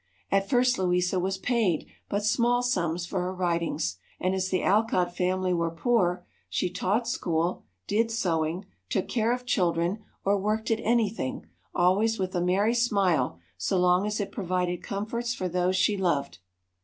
At 0.31 0.49
first 0.49 0.79
Louisa 0.79 1.19
was 1.19 1.37
paid 1.37 1.85
but 2.09 2.25
small 2.25 2.63
sums 2.63 3.05
for 3.05 3.19
her 3.21 3.35
writings, 3.35 3.99
and 4.19 4.33
as 4.33 4.49
the 4.49 4.63
Alcott 4.63 5.15
family 5.15 5.53
were 5.53 5.69
poor, 5.69 6.25
she 6.49 6.71
taught 6.71 7.07
school, 7.07 7.61
did 7.85 8.09
sewing, 8.09 8.65
took 8.89 9.07
care 9.07 9.31
of 9.31 9.45
children, 9.45 10.03
or 10.25 10.39
worked 10.39 10.71
at 10.71 10.79
anything, 10.79 11.45
always 11.75 12.17
with 12.17 12.33
a 12.33 12.41
merry 12.41 12.73
smile, 12.73 13.37
so 13.59 13.77
long 13.77 14.07
as 14.07 14.19
it 14.19 14.31
provided 14.31 14.81
comforts 14.81 15.35
for 15.35 15.47
those 15.47 15.75
she 15.75 15.95
loved. 15.95 16.39